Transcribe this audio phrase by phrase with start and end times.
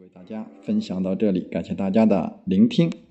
[0.00, 3.07] 为大家分享到这里，感谢大家的聆听。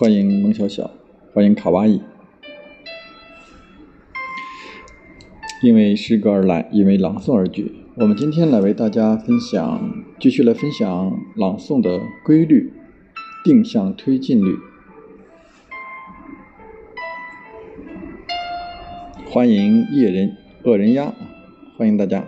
[0.00, 0.90] 欢迎萌小小，
[1.34, 2.00] 欢迎卡哇伊。
[5.62, 7.70] 因为诗歌而来，因为朗诵而聚。
[7.96, 12.72] 我们今天来为大家分享，继续来分享朗诵的规律，
[13.44, 14.56] 定向推进律。
[19.26, 21.12] 欢迎夜人恶人鸭，
[21.76, 22.24] 欢迎大家。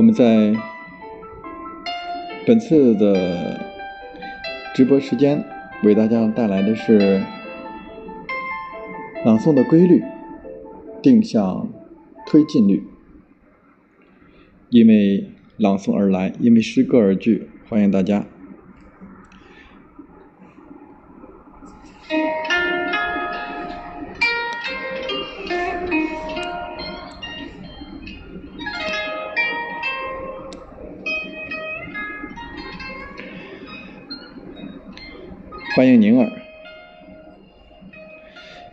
[0.00, 0.54] 我们在
[2.46, 3.60] 本次的
[4.74, 5.44] 直播时间
[5.82, 7.20] 为大家带来的是
[9.26, 10.02] 朗诵的规律，
[11.02, 11.68] 定向
[12.26, 12.82] 推进律。
[14.70, 18.24] 因为朗诵而来，因为诗歌而聚，欢迎大家。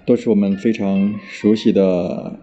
[0.07, 2.39] 都是我们非常熟悉的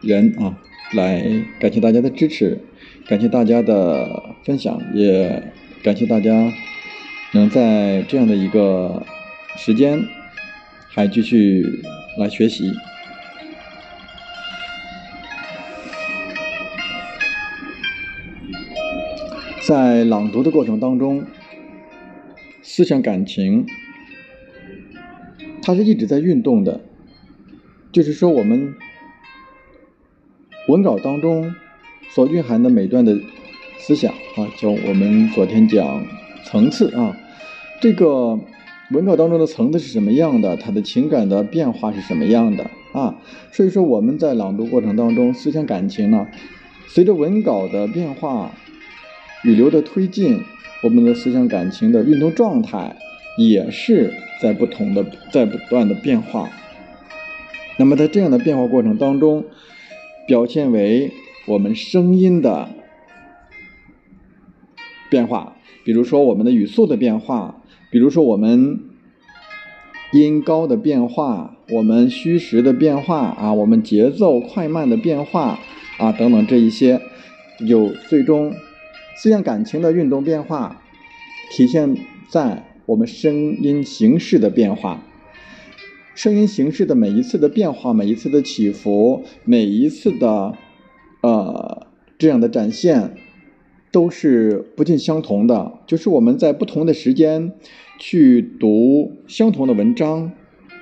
[0.00, 0.58] 人啊！
[0.92, 1.24] 来，
[1.60, 2.58] 感谢大家的支持，
[3.06, 5.40] 感谢大家的分享，也
[5.84, 6.52] 感谢大家
[7.32, 9.06] 能在这样的一个
[9.56, 10.04] 时间
[10.88, 11.64] 还继续
[12.18, 12.72] 来学习。
[19.64, 21.24] 在朗读的过程当中，
[22.62, 23.64] 思想感情。
[25.62, 26.80] 它是一直在运动的，
[27.96, 28.74] 就是说，我们
[30.68, 31.54] 文稿当中
[32.10, 33.18] 所蕴含的每段的
[33.78, 36.04] 思想啊，就我们昨天讲
[36.44, 37.16] 层次啊，
[37.80, 38.38] 这个
[38.90, 43.16] 文稿当中的层次是什么样的，它的情感的变化是什么样的啊？
[43.50, 46.26] 所以说，我们在朗读过程当中，思想感情呢，
[46.88, 48.52] 随着文稿的变化、
[49.42, 50.42] 语流的推进，
[50.82, 52.94] 我们的思想感情的运动状态
[53.38, 54.12] 也是。
[54.38, 55.02] 在不同的，
[55.32, 56.50] 在不断的变化。
[57.78, 59.44] 那么在这样的变化过程当中，
[60.26, 61.12] 表现为
[61.46, 62.70] 我们声音的
[65.08, 68.80] 变化，比如说我们的语速的变化，比如说我们
[70.12, 75.58] 音高的变化，我们虚实的变化啊，我们节奏快慢的变化
[75.98, 77.00] 啊，等等这一些，
[77.60, 78.54] 有最终
[79.16, 80.82] 思想感情的运动变化，
[81.50, 81.96] 体现
[82.28, 82.64] 在。
[82.86, 85.02] 我们声音形式的变化，
[86.16, 90.54] 声音形式的每一次的变化，每一次的起伏，每一次的
[91.20, 91.86] 呃
[92.16, 93.14] 这样的展现，
[93.92, 95.74] 都是不尽相同的。
[95.86, 97.52] 就是我们在不同的时间
[97.98, 100.32] 去读相同的文章，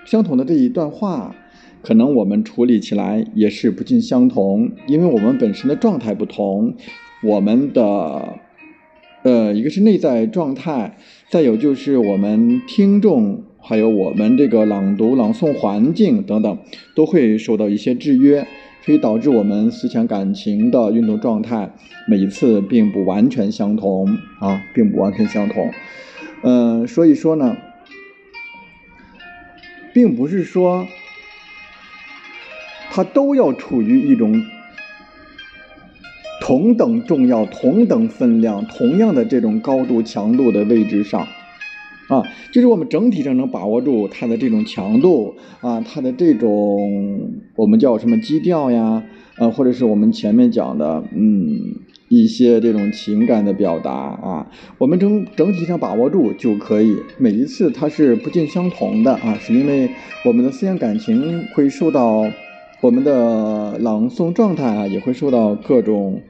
[0.05, 1.35] 相同的这一段话，
[1.83, 6.77] 可能我们处理起来也是不尽相同，因为我们本身的状态不同，
[7.25, 8.39] 我们的。
[9.25, 10.99] 呃，一个是内在状态，
[11.31, 16.59] 再有就是我们听众，还有我们这个朗读、朗诵环境等等，
[16.95, 18.47] 都会受到一些制约，
[18.83, 21.71] 所以导致我们思想感情的运动状态
[22.07, 25.71] 每一次并不完全相同啊，并不完全相同。
[26.43, 27.57] 嗯，所以说呢，
[29.95, 30.87] 并不是说
[32.91, 34.45] 它都要处于一种
[36.43, 41.27] 同等重要、同等分量、同样的这种高度强度的位置上。
[42.09, 42.23] 啊，
[42.53, 49.03] 就是我们整体上能把握住它的这种强度啊，它的这种我们叫什么基调呀？
[49.37, 51.59] 呃，或者是我们前面讲的，嗯，
[52.09, 56.97] 一些这种情感的表达啊，我们整整体上把握住就可以。
[57.19, 59.91] 每一次它是不尽相同的啊，是因为
[60.25, 62.25] 我们的思想感情会受到
[62.81, 66.21] 我们的朗诵状态啊，也会受到各种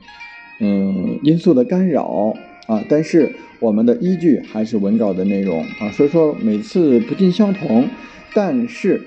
[0.61, 2.33] 嗯因素的干扰
[2.69, 3.35] 啊，但是。
[3.61, 7.89] 我们的依据还是文稿的内容啊，所以说每次不尽相同，
[8.35, 9.01] 但是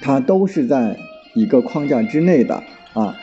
[0.00, 0.96] 它都是在
[1.34, 2.62] 一个框架之内的
[2.94, 3.14] 啊，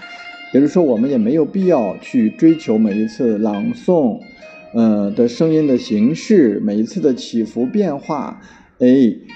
[0.54, 4.20] 也就是说我们也没有必要去追求每一次朗诵，
[4.74, 8.42] 呃的声音的形式，每一次的起伏变化，
[8.80, 8.88] 哎，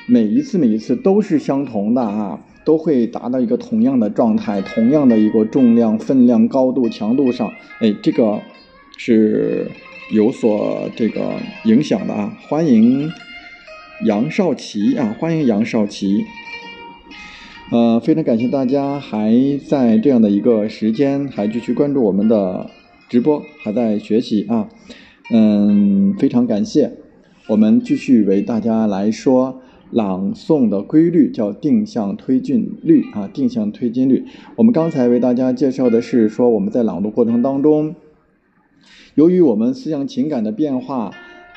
[0.07, 8.39] 每一次每一次都是相同的啊，都会达到一个同样的状态，同样的一个重量、分量、高度、强度上，哎，这个
[8.97, 9.71] 是。
[10.11, 11.35] 有所这个
[11.65, 13.11] 影响的啊，欢迎
[14.05, 16.25] 杨少奇啊，欢迎杨少奇。
[17.71, 19.31] 呃，非常感谢大家还
[19.67, 22.71] 在这样的一个时间还继续关注我们的
[23.07, 24.67] 直播，还在学习啊。
[25.31, 26.91] 嗯，非常感谢。
[27.47, 29.61] 我们继续为大家来说
[29.91, 34.25] 朗诵的规律，叫定向推进律啊，定向推进律。
[34.55, 37.93] 我们刚才为大家介绍的是说我们在朗读过程当中。
[39.15, 41.11] 由于我们思想情感的变化，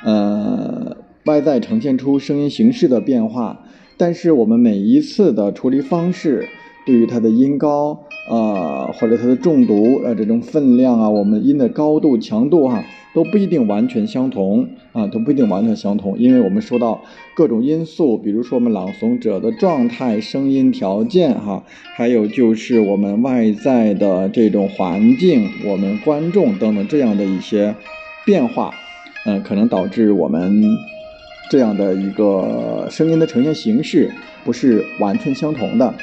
[0.05, 0.97] 呃，
[1.27, 3.67] 外在呈现出声音形式的变化，
[3.97, 6.49] 但是我们每一次的处理方式，
[6.87, 12.83] 对于它的音高，呃，或者它的重读，呃，这种分量啊，我们音的高度、强度，哈。
[13.14, 17.03] 都不一定完全相同啊，都不一定完全相同，因为我们受到
[17.35, 21.62] 各种因素，比如说我们朗诵者的状态、声音条件哈，
[21.94, 27.75] 还有就是我们外在的这种环境、我们观众等等这样的一些
[28.25, 28.73] 变化，
[29.26, 30.62] 嗯，可能导致我们
[31.50, 34.11] 这样的一个声音的呈现形式
[34.44, 35.94] 不是完全相同的。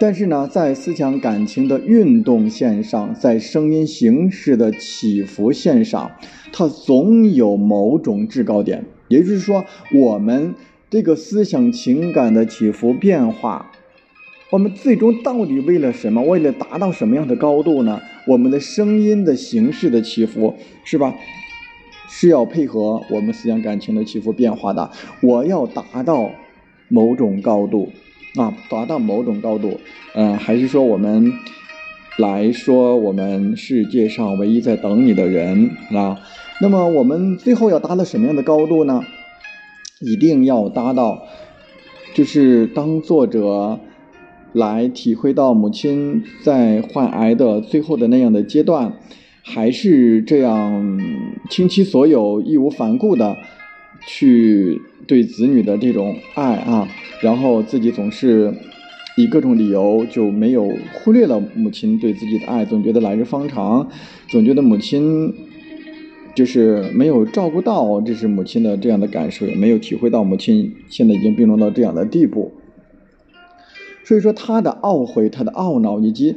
[0.00, 6.12] 但是呢，在思想感情的运动线上，在声音形式的起伏线上，
[6.52, 8.84] 它总有某种制高点。
[9.08, 10.54] 也就是说，我们
[10.88, 13.72] 这个思想情感的起伏变化，
[14.50, 16.22] 我们最终到底为了什么？
[16.22, 18.00] 为了达到什么样的高度呢？
[18.26, 20.54] 我们的声音的形式的起伏，
[20.84, 21.12] 是吧？
[22.08, 24.90] 是要配合我们思想感情的起伏变化的。
[25.22, 26.30] 我要达到
[26.88, 27.90] 某种高度。
[28.38, 29.80] 啊，达到某种高度，
[30.14, 31.32] 嗯，还是说我们
[32.18, 36.18] 来说，我们世界上唯一在等你的人啊？
[36.60, 39.02] 那么我们最后要达到什么样的高度呢？
[40.00, 41.22] 一定要达到，
[42.14, 43.80] 就是当作者
[44.52, 48.92] 来体会到母亲在患癌的最后的那样的阶段，
[49.42, 51.00] 还是这样
[51.50, 53.36] 倾其所有、义无反顾的
[54.10, 56.88] 去对子女的这种爱啊。
[57.20, 58.54] 然后自己总是
[59.16, 63.88] 以各种理由就没有忽略了母亲对自己的爱，总觉得来日方长，
[64.28, 65.34] 总觉得母亲
[66.34, 72.54] 就是没有照顾到，这是母亲的这样的感受，也没有体会到母亲现在已经病重到这样的地步。
[74.04, 76.36] 所以说他的懊悔、他的懊恼，以及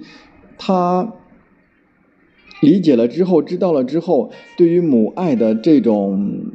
[0.57, 1.13] 他
[2.59, 6.51] 理解了之后、知道了之后，对于母爱的这种。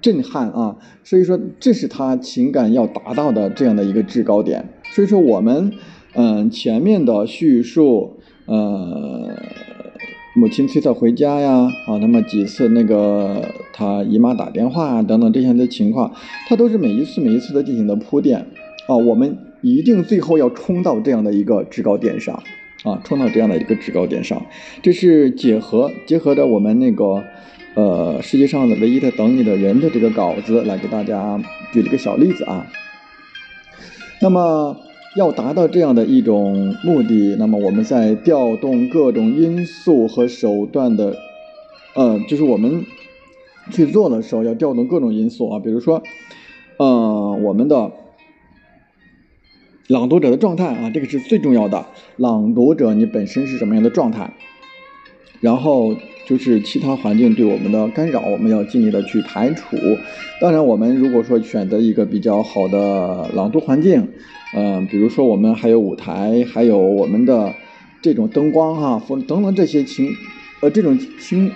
[0.00, 0.76] 震撼啊！
[1.04, 4.68] 所以说，这是他情感要达到的这样的一个制高点。
[4.92, 5.72] 所以说，我们
[6.14, 8.16] 嗯前面的叙述，
[8.46, 9.28] 呃，
[10.34, 16.12] 母亲催他回家呀，啊，那么几次那个他姨妈打电话啊等等这些的情况，
[16.48, 18.46] 他都是每一次每一次的进行的铺垫
[18.88, 18.96] 啊。
[18.96, 22.42] 我们一定最后要冲到这样的一个制高点上
[22.84, 24.42] 啊，冲到这样的一个制高点上。
[24.82, 27.22] 这是结合结合着我们那个。
[27.80, 32.66] 呃，世界上的唯一的等你的人的这个稿子来给大家举了个小例子啊。
[34.20, 34.76] 那么
[35.16, 41.16] 要达到这样的一种目的，那么我们在调动各种因素和手段的，
[41.94, 42.84] 呃，就是我们
[43.70, 46.02] 去做的时候要调动各种因素啊，比如说，
[46.76, 47.92] 呃，我们的
[49.86, 51.86] 朗读者的状态啊，这个是最重要的。
[52.18, 54.34] 朗读者你本身是什么样的状态？
[55.40, 55.96] 然后。
[56.26, 59.76] 就是其他环境对我们的干扰，我们要尽力的去排除。
[60.40, 64.06] 当然，我们如果说选择一个比较好的朗读环境，
[64.54, 67.52] 嗯，比如说我们还有舞台，还有我们的
[68.00, 70.08] 这种灯光哈，风等等这些情，
[70.60, 71.50] 呃，这种情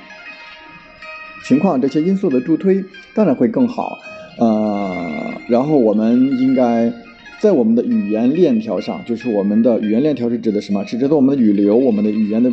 [1.44, 2.82] 情况这些因素的助推，
[3.14, 3.98] 当然会更好。
[4.40, 6.92] 呃，然后我们应该
[7.38, 10.84] 在我们的语言链条上，就是我们的语言链条是指的什么？
[10.84, 12.50] 是指的我们的语流，我们的语言的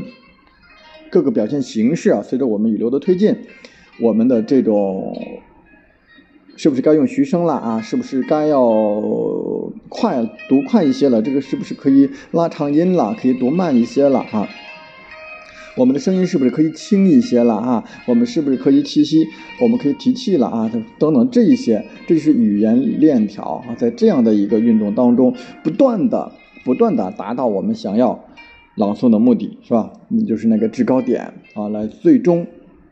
[1.12, 2.24] 各个表现形式啊。
[2.24, 3.36] 随着我们语流的推进，
[4.00, 5.16] 我们的这种
[6.56, 7.82] 是不是该用徐声了啊？
[7.82, 8.64] 是不是该要
[9.90, 11.22] 快读快一些了？
[11.22, 13.16] 这个是不是可以拉长音了？
[13.20, 14.48] 可以读慢一些了啊？
[15.78, 17.84] 我们的声音是不是可以轻一些了啊？
[18.06, 19.26] 我们是不是可以气息？
[19.62, 20.70] 我们可以提气了啊？
[21.00, 26.32] 等等这一些，这就是语言链条啊，在这样的一个运动当中，不断的、
[26.66, 28.26] 不断的达到我们想要
[28.76, 29.92] 朗诵的目的，是吧？
[30.08, 32.48] 那就是那个制高点啊，来最终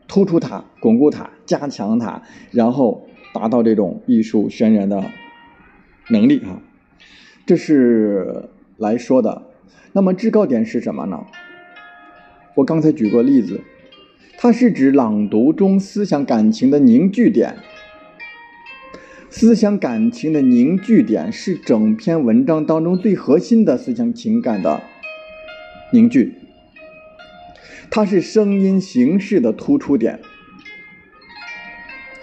[0.06, 5.04] 突出它、巩固它、加强它，然后达到这种艺术渲染的
[6.10, 6.60] 能力啊。
[7.46, 9.42] 这是来说的。
[9.92, 11.24] 那么制高点是什么呢？
[12.56, 13.60] 我刚才举过例子，
[14.36, 17.56] 它是指朗读中思想感情的凝聚点。
[19.30, 24.82] 思想感情的凝聚点是整篇文章当中最核心的思想情感的
[25.92, 26.34] 凝聚，
[27.90, 30.20] 它是声音形式的突出点，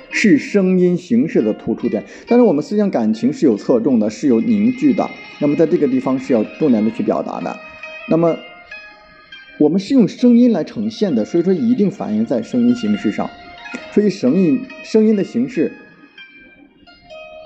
[0.09, 2.03] 是声音形式的突出点。
[2.27, 5.09] 但是我们思想感情是有侧重的，是有凝聚的。
[5.39, 7.57] 那么在这个地方是要重点的去表达的。
[8.09, 8.37] 那么。
[9.59, 13.27] 我们是用声音来呈现的，所以说一定反映在声音形式上。
[13.91, 15.73] 所以声音声音的形式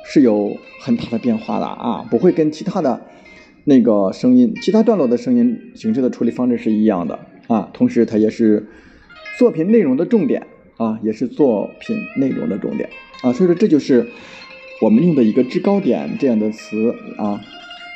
[0.03, 2.99] 是有很大的变化的啊，不会跟其他的
[3.63, 7.69] 那个声音、其他段落的声音形式的处理方式是一样的啊。
[7.73, 8.67] 同时，它也是
[9.37, 12.89] 作品内容的重点啊，也是作品内容的重点
[13.21, 13.33] 啊。
[13.33, 14.07] 所以说，这就是
[14.81, 17.41] 我们用的一个制高点这样的词啊，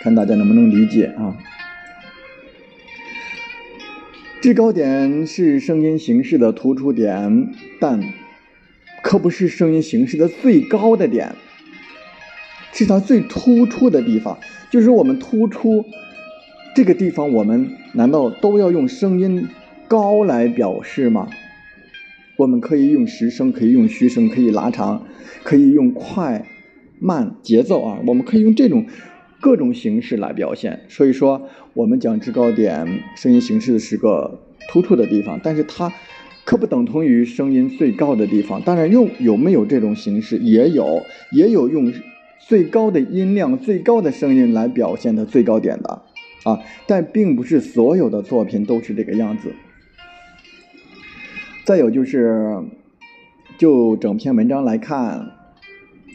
[0.04, 1.36] 看大家能不能理解啊。
[4.42, 8.00] 制高点是声音形式的突出点，但
[9.02, 11.34] 可不是声音形式的最高的点，
[12.76, 14.38] 是它最突出的地方。
[14.70, 15.84] 就是我们突出
[16.76, 19.48] 这个地方，我们难道都要用声音
[19.88, 21.28] 高来表示吗？
[22.38, 25.08] 我们可以用实声，可以用虚声，可以拉长，
[25.42, 26.46] 可以用快
[27.00, 28.86] 慢节奏啊，我们可以用这种。
[29.42, 35.94] 各种形式来表现，所以说我们讲制高点声音形式是个突出的地方，但是它
[36.46, 38.60] 可不等同于声音最高的地方。
[38.64, 41.94] 当然，用有没有这种形式也有，也有用
[42.40, 46.02] 最高的音量、最高的声音来表现的最高点的
[46.44, 49.54] 啊，但并不是所有的作品都是这个样子。
[51.64, 52.64] 再有就是，
[53.58, 55.32] 就整篇文章来看。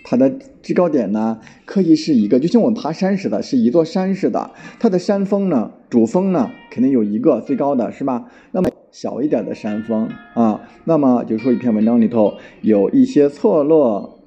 [0.02, 4.50] 它的制高点呢，可以是一个，就像我们爬山似的，是一座山似的。
[4.80, 8.24] 它的山峰呢，主峰呢，肯定有一个最高的，是吧？
[8.50, 14.18] 那么小一点的山峰啊，那么就是说一篇文章里头有一些错落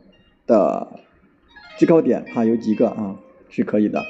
[0.48, 0.88] 的
[1.77, 3.15] 制高点，哈，有几个啊，
[3.50, 4.03] 是可以的。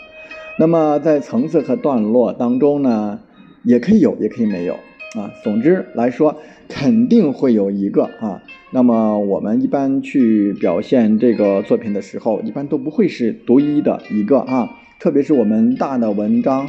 [0.59, 3.19] 那么在层次和段落当中呢，
[3.63, 4.73] 也可以有，也可以没有。
[5.15, 8.41] 啊，总之来说，肯定会有一个啊。
[8.71, 14.69] 那么我们一般去表现这个作品的时候，一般都不会是独一的一个啊。
[14.99, 16.67] 特别是我们大的文章，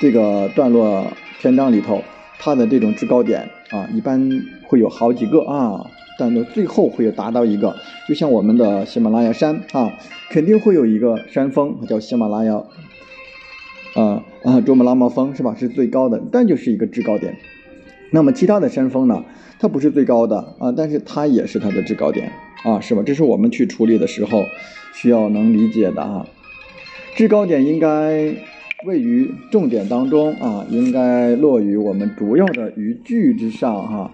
[0.00, 1.06] 这个段落
[1.40, 2.02] 篇章里头，
[2.38, 4.30] 它的这种制高点啊，一般
[4.66, 5.84] 会有好几个啊。
[6.18, 7.76] 但到最后会有达到一个，
[8.08, 9.92] 就像我们的喜马拉雅山啊，
[10.30, 12.62] 肯定会有一个山峰叫喜马拉雅，
[13.94, 15.54] 啊啊，珠穆朗玛峰是吧？
[15.58, 17.36] 是最高的，但就是一个制高点。
[18.10, 19.24] 那么其他的山峰呢？
[19.58, 22.32] 它不是最高的啊，但是它也是它的制高点
[22.64, 23.02] 啊，是吧？
[23.06, 24.44] 这是我们去处理的时候
[24.92, 26.26] 需要能理解的啊。
[27.14, 28.34] 制高点应该
[28.84, 34.10] 位于重点当中啊，应该落于我们主要的语句之上哈。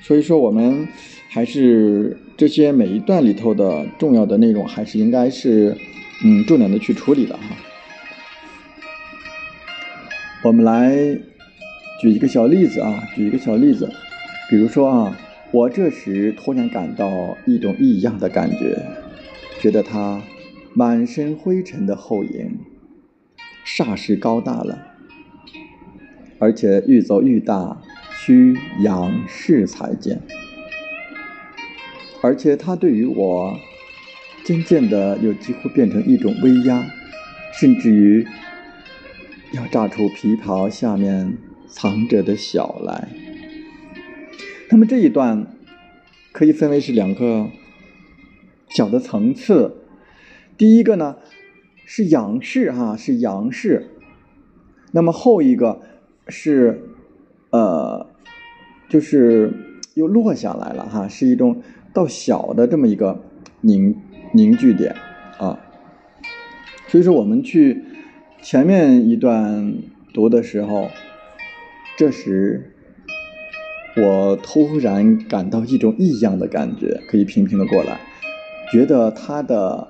[0.00, 0.88] 所以说，我们
[1.28, 5.76] 还是这些每一段里头的重要的内容，还是应该是
[6.24, 7.42] 嗯重点的去处理的哈。
[10.44, 11.18] 我们来。
[12.00, 13.86] 举一个小例子啊，举一个小例子，
[14.48, 15.18] 比如说啊，
[15.50, 18.82] 我这时突然感到一种异样的感觉，
[19.60, 20.22] 觉得他
[20.72, 22.58] 满身灰尘的后影
[23.66, 24.78] 霎时高大了，
[26.38, 27.82] 而且愈走愈大，
[28.24, 30.20] 需仰视才见。
[32.22, 33.58] 而且他对于我
[34.44, 36.84] 渐渐的又几乎变成一种威压，
[37.58, 38.26] 甚至于
[39.52, 41.36] 要炸出皮袍下面。
[41.72, 43.10] 藏着的小来，
[44.70, 45.46] 那么这一段
[46.32, 47.48] 可以分为是两个
[48.68, 49.76] 小的层次。
[50.58, 51.18] 第一个呢
[51.84, 53.94] 是仰视哈，是仰视。
[54.90, 55.80] 那么后一个
[56.26, 56.89] 是
[57.50, 58.06] 呃，
[58.88, 59.52] 就是
[59.94, 63.20] 又落下来了哈，是一种到小的这么一个
[63.60, 63.96] 凝
[64.32, 64.94] 凝聚点
[65.38, 65.58] 啊。
[66.88, 67.84] 所以说，我们去
[68.42, 69.74] 前面一段
[70.12, 70.90] 读的时候，
[71.96, 72.72] 这时
[73.96, 78.00] 我突然感到一种异样的感觉，可以平平的过来，
[78.72, 79.88] 觉得他的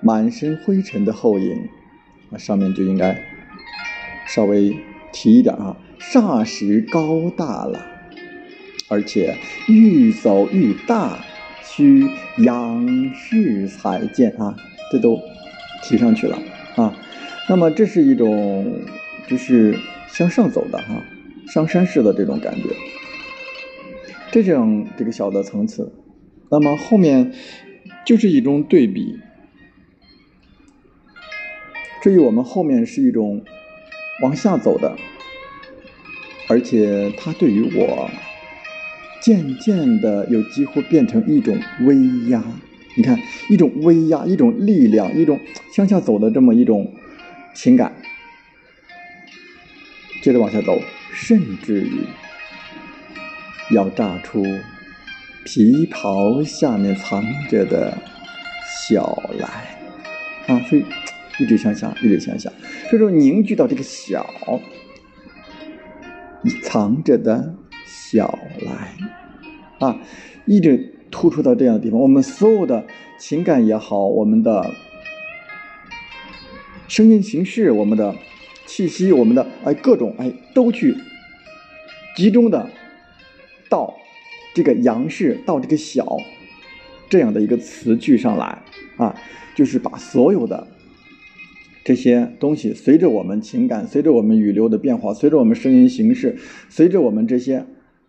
[0.00, 1.68] 满身灰尘的后影
[2.30, 3.20] 啊，上面就应该
[4.26, 4.76] 稍微
[5.12, 7.86] 提一点啊，霎时高大了，
[8.88, 9.36] 而且
[9.68, 11.24] 愈走愈大，
[11.62, 14.56] 需仰视才见啊，
[14.90, 15.20] 这都。
[15.80, 16.36] 提上去了
[16.74, 16.92] 啊，
[17.48, 18.80] 那么这是一种
[19.28, 19.78] 就是
[20.08, 21.04] 向上走的哈，
[21.46, 22.70] 上山式的这种感觉，
[24.32, 25.94] 这种这个小的层次，
[26.50, 27.32] 那么后面
[28.04, 29.20] 就是一种对比。
[32.02, 33.44] 至于我们后面是一种
[34.20, 34.96] 往下走的，
[36.48, 38.10] 而且它对于我
[39.20, 41.96] 渐渐的又几乎变成一种威
[42.30, 42.42] 压。
[42.96, 43.16] 你看，
[43.48, 45.38] 一种威压，一种力量，一种
[45.72, 46.92] 向下走的这么一种
[47.54, 47.92] 情感。
[50.20, 50.80] 接着往下走，
[51.12, 52.00] 甚至于
[53.70, 54.44] 要炸出
[55.44, 57.96] 皮袍下面藏着的
[58.90, 59.78] 小来
[60.48, 60.58] 啊！
[60.68, 60.84] 所以
[61.38, 62.50] 一直向下，一直向下，
[62.90, 64.28] 所以说凝聚到这个小
[66.62, 67.54] 藏着的
[67.86, 68.94] 小来
[69.86, 70.00] 啊，
[70.46, 70.94] 一直。
[71.10, 72.84] 突出到这样的地方，我们所有的
[73.18, 74.70] 情感也好，我们的
[76.86, 78.14] 声音形式，我们的
[78.66, 80.94] 气息，我们的哎各种哎都去
[82.14, 82.68] 集中的
[83.70, 83.94] 到
[84.52, 86.18] 这个阳氏，到这个小
[87.08, 88.60] 这样的一个词句上来
[88.98, 89.18] 啊，
[89.54, 90.66] 就是把所有的
[91.88, 96.36] 这些东西，随着我们情感，随着我们语流的变化，随着我们声音形式，
[96.68, 97.64] 随着我们这些。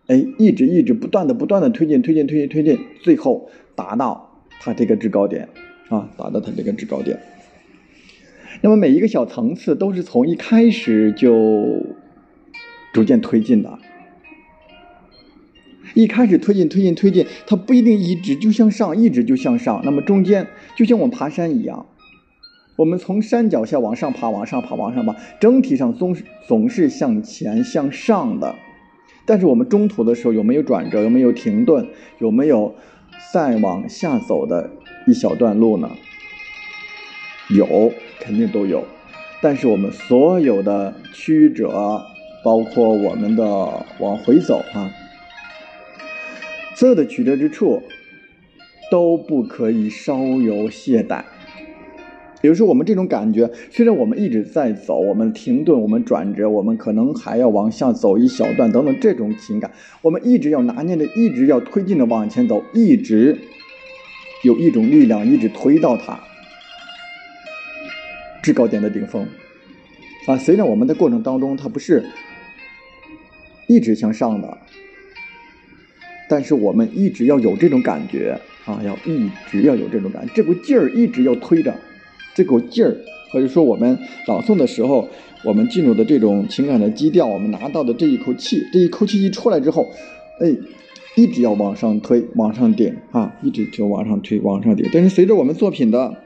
[0.06, 5.48] 哎，一直一直不断的不断的推进推进推进推进，最后达到它这个制高点
[5.88, 7.18] 啊，达到它这个制高点。
[8.60, 11.86] 那么每一个小层次都是从一开始就
[12.92, 13.78] 逐渐推进的，
[15.94, 19.80] 一开始推进推进推进，它不一定一直就向上，一直就向上。
[19.86, 21.86] 那么中间就像我们爬山一样，
[22.80, 28.54] 我们从山脚下往上爬，往上爬，往上爬，整体上总是总是向前向上的。
[29.26, 31.02] 但是我们中途的时候有没有转折？
[31.02, 31.86] 有没有停顿？
[32.20, 32.74] 有没有
[33.34, 34.70] 再往下走的
[35.06, 35.90] 一小段路呢？
[37.50, 38.82] 有，肯定都有。
[39.42, 42.02] 但是我们所有的曲折，
[42.42, 43.44] 包括我们的
[43.98, 44.90] 往回走啊，
[46.74, 47.82] 所有的曲折之处，
[48.90, 51.24] 都不可以稍有懈怠。
[52.40, 63.38] 比如说，我们这种感觉，虽然我们一直在走，我们停顿，我们转折，我们可能还要往下走一小段，等等，这种情感，我们一直要拿捏着，一直要推进着往前走，一直
[64.42, 66.18] 有一种力量，一直推到它
[68.42, 69.26] 制高点的顶峰
[70.26, 70.38] 啊。
[70.38, 72.02] 虽然我们的过程当中，它不是
[73.66, 74.56] 一直向上的，
[76.26, 81.74] 但是我们一直要有这种感觉啊，要一直要有这种感，这股劲儿一直要推着。
[82.40, 82.96] 这股劲儿，
[83.30, 85.06] 或者说我们朗诵的时候，
[85.44, 89.86] 我们进入的这种情感的基调，我们拿到的这一口气，这一口气一出来之后，
[90.40, 90.56] 哎，
[91.16, 94.88] 一直要往上推，往上顶啊，一直就往上推，往上顶。
[94.90, 96.16] 但是随着我们作品的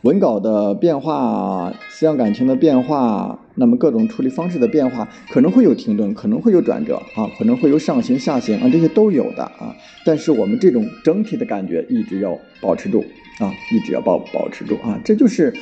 [0.00, 9.76] 文稿的变化，思想感情的变化，那么各种处理方式的变化，可能会有停顿，可能会有转折啊，可能会有上行下行啊，这些都有的啊。
[10.06, 13.04] 但是我们这种整体的感觉一直要保持住。
[13.38, 15.52] 啊，一直要保保持住啊，这就是，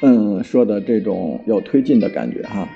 [0.00, 2.68] 嗯，说的这种有推进的感觉哈。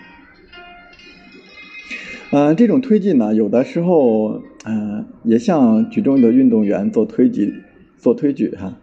[2.32, 7.62] 嗯，这种推进呢，有的时候，嗯，也像举重的运动员做推举，
[7.96, 8.76] 做推举哈，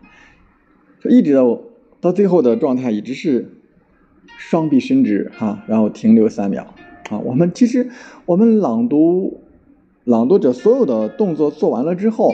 [1.09, 1.61] 一直到
[1.99, 3.51] 到最后的状态，一直是
[4.37, 6.73] 双臂伸直哈，然后停留三秒
[7.09, 7.19] 啊。
[7.19, 7.89] 我们其实
[8.25, 9.41] 我们朗读
[10.05, 12.33] 朗读者所有的动作做完了之后，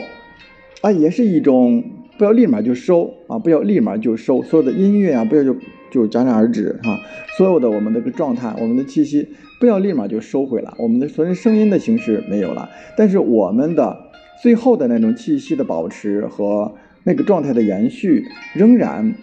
[0.82, 1.82] 啊，也是一种。
[2.16, 3.38] 不要立马就收啊！
[3.38, 5.56] 不要立马就收，所有的音乐啊，不要就
[5.90, 7.00] 就戛然而止哈。
[7.36, 10.72] 所有的我们的个状态，我们的气息，不要立马就收回来。
[10.78, 13.98] 我们的所有声音的形式没有了，但是我们的
[14.42, 18.24] 最后的那种气息的保持和那个状态的延续，
[18.54, 19.14] 仍然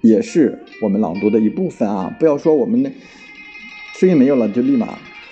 [0.00, 2.16] 也是我们朗读的一部分啊！
[2.18, 2.90] 不要说我们那
[3.94, 4.86] 声音没有了就立马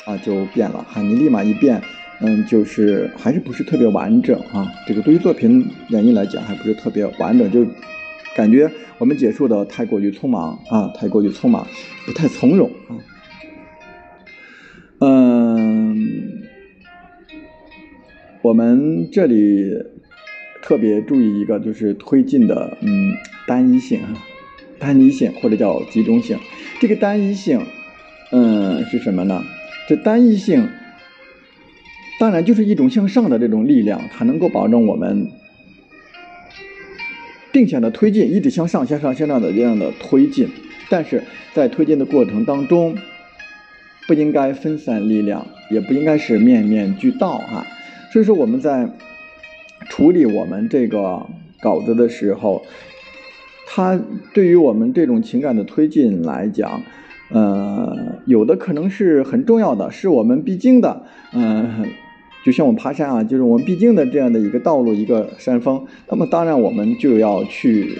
[0.04, 1.80] 啊就变了哈，你立马一变。
[2.22, 4.72] 嗯，就是还是不是特别完整啊？
[4.86, 7.66] 这个对于作品演绎来讲，还不是特别完整，就
[8.36, 11.66] 感觉我们结束的太过于匆忙啊，太过于匆忙，
[12.06, 12.96] 不太从容啊。
[15.00, 15.96] 嗯，
[18.42, 19.70] 我们这里
[20.62, 20.78] 特。
[20.78, 23.14] 别注意一个，就是推进的嗯
[23.46, 24.14] 单一性啊，
[24.78, 26.38] 单一性或者叫集中性。
[26.80, 27.60] 这个单一性，
[28.30, 29.44] 嗯是什么呢？
[29.88, 30.68] 这单一性，
[32.22, 35.26] 当然就是一种向上的这种力量，它能够保证我们
[37.50, 40.48] 定向的推进，一直向上、向上、向上的这样的推进。
[40.88, 42.96] 但是在推进的过程当中，
[44.06, 47.66] 不应该分散力量，也不应该是面面俱到哈。
[48.12, 48.88] 所以说我们在
[49.88, 51.26] 处理我们这个
[51.60, 52.62] 稿子的时候，
[53.66, 54.00] 它
[54.32, 56.80] 对于我们这种情感的推进来讲，
[57.30, 61.88] 呃，有的可能是很重要的，是我们必经的，嗯，
[62.44, 65.84] 就像我们爬山啊，就是我们必经的这样的一个道路，一个山峰。
[66.08, 67.98] 那么当然我们就要去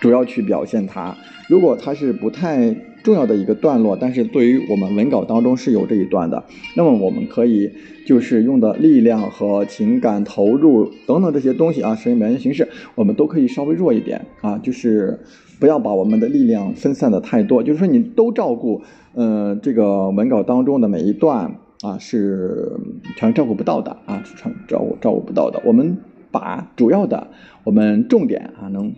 [0.00, 1.16] 主要去表现它。
[1.48, 6.42] 如果它是不太重要的一个段落，但是对于我们文稿当中是有这一段的，
[6.76, 7.70] 那么我们可以
[8.06, 15.18] 就是用的力量和情感投入等等这些东西啊，声音表现形式，我们都可以稍微弱一点啊，就是
[15.60, 18.80] 不要把我们的力量分散的太多，就是说你都照顾，
[19.14, 21.52] 呃，这个文稿当中的每一段
[21.82, 22.72] 啊，是
[23.16, 25.60] 全照顾不到的啊，全照顾照顾不到的。
[25.64, 25.98] 我们
[26.30, 27.28] 把主要的，
[27.64, 28.94] 我们重点啊能。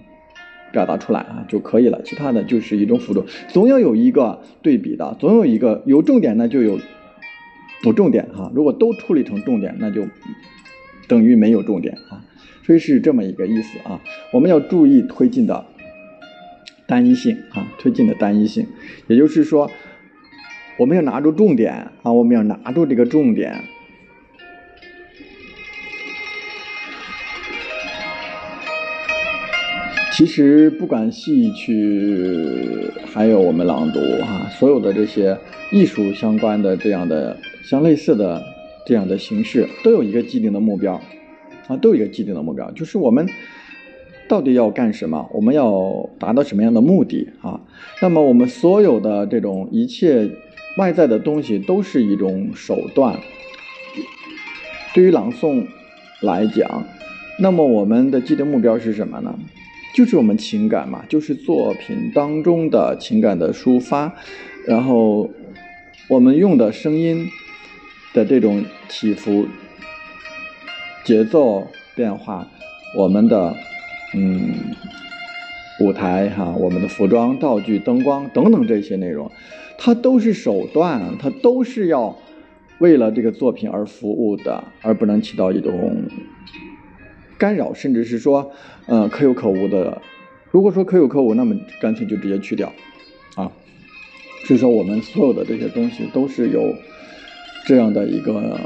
[0.73, 6.81] 表达出来啊就可以了，其他的就是一种辅助，总要有一个对比的，总有一个有重点呢就有
[7.81, 10.05] 不重点哈，如果都处理成重点，那就
[11.07, 12.25] 等于没有重点啊，
[12.65, 14.01] 所以是这么一个意思啊。
[14.33, 15.65] 我们要注意推进的
[16.89, 18.67] 单一性啊，推进的单一性，
[19.07, 19.71] 也就是说，
[20.77, 23.61] 我们要拿住重点啊，我们要拿住这个重点。
[30.13, 35.37] 其实不管戏曲，还有我们朗读啊，所有的这些
[35.73, 38.41] 艺术相关的这样的相类似的
[38.87, 41.01] 这样的形式，都有一个既定的目标，
[41.67, 43.29] 啊，都有一个既定的目标，就是我们
[44.29, 47.61] 到底要干什么，我们要达到什么样的目的啊？
[48.01, 50.31] 那么我们所有的这种一切
[50.77, 53.19] 外在的东西都是一种手段。
[54.95, 55.67] 对于朗诵
[56.21, 56.85] 来讲，
[57.39, 59.39] 那么我们的既定目标是什么呢？
[59.95, 64.13] 就是我们情感嘛，就是作品当中的情感的抒发，
[64.67, 65.31] 然后
[66.09, 67.29] 我们用的声音
[68.13, 69.47] 的这种起伏、
[71.05, 72.49] 节奏变化，
[72.97, 73.55] 我们的
[74.15, 74.55] 嗯
[75.81, 79.31] 舞台哈，我们的服装、道具、灯光等等这些内容，
[79.79, 82.17] 它都是手段，它都是要
[82.79, 86.05] 为了这个作品而服务的，而不能起到一种。
[87.37, 88.53] 干扰，甚至是说，
[88.87, 90.01] 呃，可有可无的。
[90.51, 92.73] 如果说可有可无，那么干脆就直接去掉，
[93.35, 93.51] 啊。
[94.45, 96.75] 所以说，我们所有的这些东西都是有
[97.67, 98.61] 这样的一个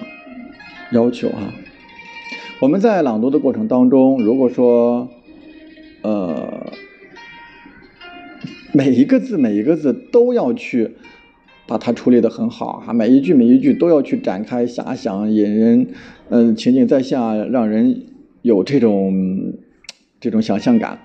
[0.93, 1.53] 要求哈。
[2.61, 5.09] 我们在朗读的过程当中，如果说，
[6.03, 6.73] 呃，
[8.73, 10.97] 每一个字每一个字都要去
[11.67, 15.87] 把它处理的很好哈，每一句每一句都要去展开遐想，引人，
[16.29, 18.05] 嗯，情景在下，让人。
[18.41, 19.53] 有这种
[20.21, 21.01] 这种想象感，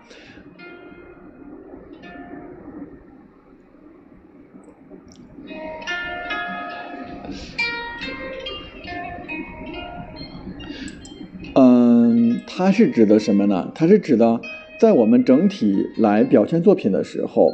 [11.56, 13.71] 嗯，它是指的什么呢？
[13.73, 14.39] 它是指的，
[14.79, 17.53] 在我们整体来表现作品的时候，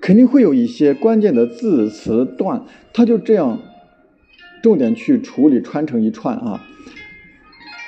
[0.00, 3.60] 肯定会有一些关键的字词段，它就这样
[4.62, 6.66] 重点去处理，穿成一串啊。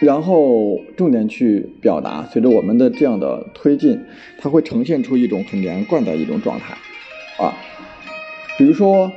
[0.01, 4.01] 然后重点去表达，随着我们的这样的推进，
[4.39, 6.75] 它会呈现出一种很连贯的一种状态，
[7.39, 7.55] 啊，
[8.59, 9.13] 比如说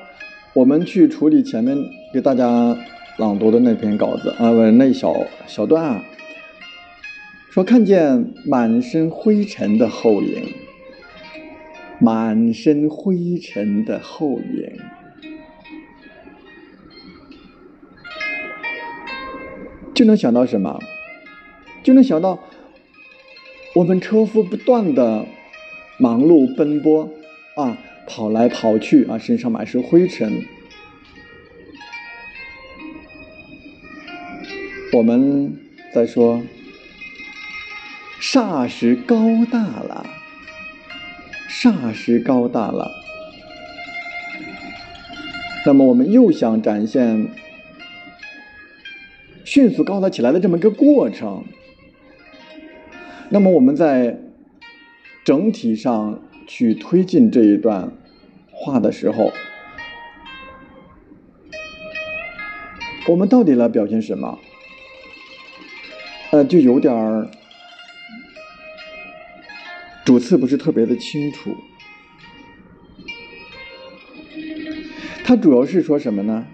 [0.53, 1.75] 我们去处理前面
[2.13, 2.77] 给大家
[3.17, 6.03] 朗读的那篇稿子啊，不是那小小段啊，
[7.55, 10.53] 说看见满身灰尘的后影，
[12.01, 14.77] 满身灰尘的后影。
[19.93, 20.81] 就能想到什么？
[21.81, 22.41] 就能想到
[23.73, 25.25] 我们车夫不断的
[25.97, 27.09] 忙碌奔波
[27.55, 30.41] 啊，跑来跑去啊，身上满是灰尘。
[34.91, 35.57] 我们
[35.93, 36.41] 在说，
[38.19, 40.05] 霎时高大了，
[41.49, 42.91] 霎时高大了。
[45.65, 47.29] 那么我们又想展现。
[49.47, 51.45] 迅速高大起来的这么一个过程，
[53.29, 54.19] 那么我们在
[55.23, 57.93] 整体上去推进这一段
[58.51, 59.31] 话的时候，
[63.07, 64.39] 我们到底来表现什么？
[66.31, 67.29] 呃，就有点儿
[70.05, 71.55] 主次不是特别的清楚。
[75.23, 76.45] 他主要是说什么呢？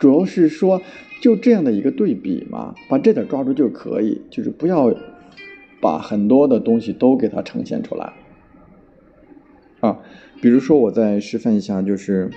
[0.00, 0.80] 主要是说
[1.20, 4.94] 就这样的一个对比嘛，把这点抓住就可以，就是不要
[5.80, 8.14] 把很多的东西都给它呈现出来
[9.80, 9.98] 啊。
[10.40, 12.30] 比如说，我再示范一下，就是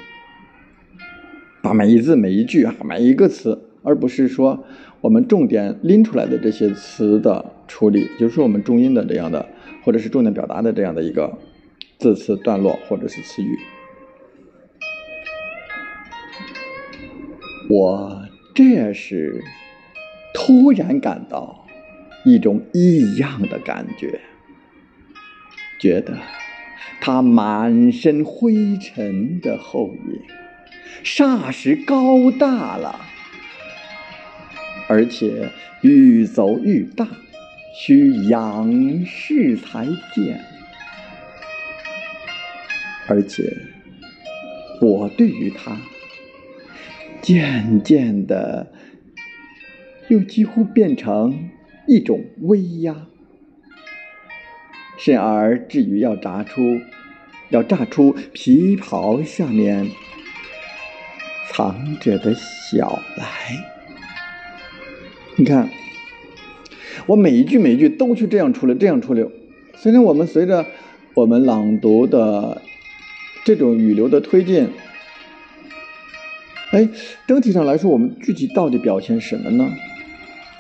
[1.62, 4.66] 把每一字每一句啊，每一个词，而不是说
[5.00, 9.48] 我们重点拎出来的这些词的处理，就是说我们重音的这样的，
[9.84, 11.38] 或者是重点表达的这样的一个
[11.98, 13.60] 字词段落或者是词语。
[17.70, 19.44] 我这时
[20.34, 21.66] 突然感到
[22.26, 24.20] 一种异样的感觉，
[25.80, 26.18] 觉得
[27.00, 30.22] 他满身灰尘的后影
[31.04, 33.00] 霎时高大了，
[34.90, 35.50] 而且
[35.82, 37.08] 愈走愈大，
[37.74, 40.40] 需仰视才见。
[43.08, 43.44] 而且
[44.82, 45.78] 我对于他。
[47.22, 48.74] 渐渐的，
[50.08, 51.52] 又几乎变成
[51.88, 52.96] 一种威压，
[54.98, 56.82] 甚而至于要炸出，
[57.50, 59.88] 要炸出皮袍下面
[61.52, 63.26] 藏着的小来。
[65.36, 65.70] 你看，
[67.08, 69.26] 我每一句每一句都去这样处理，这样处理。
[69.76, 70.66] 虽然我们随着
[71.14, 72.62] 我们朗读的
[73.44, 74.68] 这种语流的推进。
[76.72, 76.88] 哎，
[77.28, 79.70] 整体上来说，我们具体到底表现什么呢？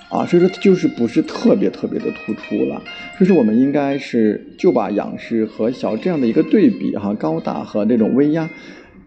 [0.10, 2.82] 啊，所以说就是不是特别特别的突出了。
[3.17, 8.49] 所以说我们应该是就把仰视和小这样的一个对比哈，高大和这种威压，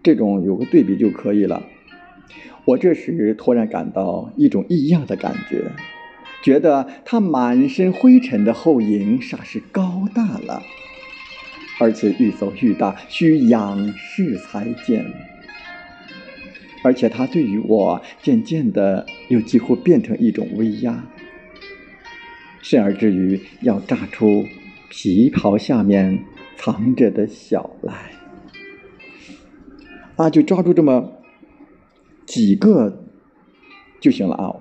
[0.01, 1.61] 这种有个对比就可以了。
[2.65, 5.61] 我这时突然感到一种异样的感觉，
[6.45, 10.61] 觉得他满身灰尘的后影霎时高大了，
[11.79, 15.03] 而且愈走愈大，需仰视才见。
[16.83, 21.03] 而且他对于我渐渐的又几乎变成一种威压，
[22.61, 24.45] 甚而至于要炸出
[24.87, 26.23] 皮袍下面
[26.55, 28.11] 藏着的小来，
[30.15, 31.23] 啊，就抓住这么
[32.27, 33.03] 几个
[33.99, 34.53] 就行了啊，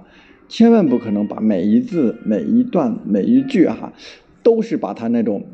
[0.48, 3.92] 千万不可能把每一字、每一段、每一句哈，
[4.42, 5.44] 都是把它那种。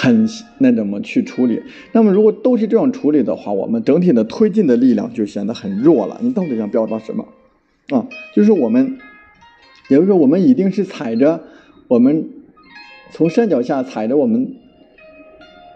[0.00, 1.60] 很那怎么去处理？
[1.90, 6.20] 那么如果都是这样处理的话，我们整体的推进的力量就显得很弱了。
[6.22, 7.26] 你到底想表达什么？
[7.88, 8.98] 啊，就是我们，
[9.88, 11.42] 也就是说，我们一定是踩着
[11.88, 12.28] 我们
[13.10, 14.54] 从山脚下踩着我们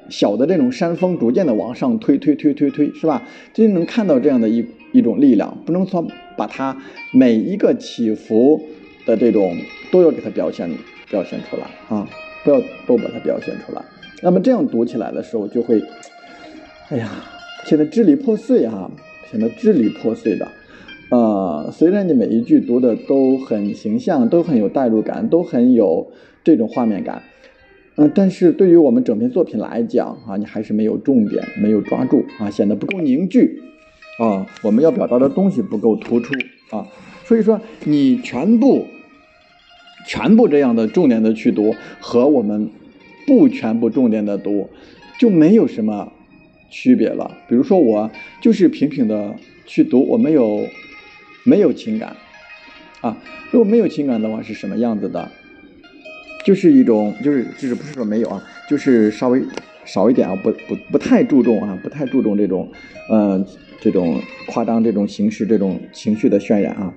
[0.08, 3.24] 小的这种山峰，逐渐的往上推，推，推，推，推，是吧？
[3.52, 6.76] 就能看到这样的一一种力量，不能说把它
[7.12, 8.60] 每一个起伏
[9.06, 9.56] 的这种
[9.90, 10.70] 都要给它表现
[11.10, 12.08] 表现出来啊，
[12.44, 13.82] 不要都把它表现出来。
[14.22, 15.82] 那么这样读起来的时候，就会，
[16.90, 17.10] 哎呀，
[17.64, 18.90] 显得支离破碎哈，
[19.30, 20.46] 显得支离破碎的。
[21.10, 26.10] 呃，虽然你每一句读的都很形象，都很有代入感，都很有
[26.42, 27.22] 这种画面感，
[27.96, 33.60] 嗯，但是对于我们整篇作品来讲啊，你还是没有重点，没有抓住啊，显得不够凝聚
[34.22, 36.32] 啊，我们要表达的东西不够突出
[36.70, 36.86] 啊，
[37.24, 38.86] 所以说你全部
[40.06, 42.70] 全部这样的重点的去读和我们。
[43.24, 44.68] 不全部重点的读，
[45.16, 46.12] 就没有什么
[46.68, 47.38] 区别了。
[47.48, 50.66] 比如说，我就是平平的去读，我没有
[51.44, 52.16] 没有情感
[53.00, 53.16] 啊。
[53.52, 55.30] 如果没有情感的话，是什么样子的？
[56.44, 59.40] 就是一种，就是就是不是说没有啊，就是稍微
[59.92, 62.70] 少一点啊，不不不太注重啊，不太注重这种
[63.10, 63.44] 嗯
[63.80, 66.94] 这种夸张、这种形式、这种情绪的渲染啊。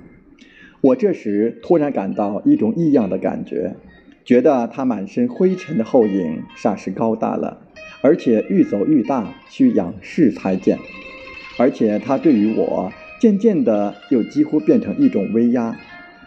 [0.81, 3.75] 我这时突然感到一种异样的感觉。
[4.23, 7.61] 觉得他满身灰尘的后影霎时高大了，
[8.01, 10.79] 而且愈走愈大，需仰视才见。
[11.59, 15.77] 而且他对于我渐渐的又几乎变成一种威压，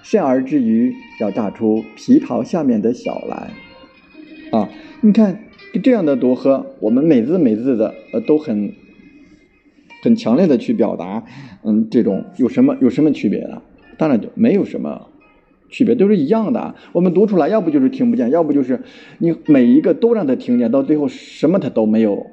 [0.05, 3.51] 甚而至于要炸出皮袍下面的小来。
[4.57, 4.69] 啊，
[5.01, 5.41] 你看
[5.83, 8.73] 这样的读和我们每字每字的呃都很
[10.03, 11.25] 很强烈的去表达，
[11.63, 13.63] 嗯，这种有什么有什么区别呢？
[13.97, 15.09] 当然就没有什么。
[15.71, 18.81] 区别都是一样的，我们读出来，要不就是听不见，要不就是
[19.19, 22.27] 你每一个都让他听见，到最后什么他都没有，